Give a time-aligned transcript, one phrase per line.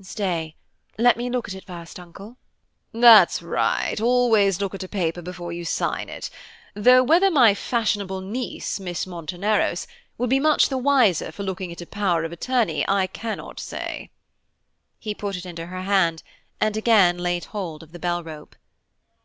[0.00, 0.54] "Stay,
[0.96, 2.36] let me look at it first, Uncle."
[2.92, 6.30] "That's right, always look at a paper before you sign it;
[6.74, 11.80] though whether my fashionable niece, Miss Monteneros, will be much the wiser for looking at
[11.80, 14.12] a power of attorney I cannot say."
[15.00, 16.22] He put it into her hand
[16.60, 18.54] and again laid hold of the bell rope.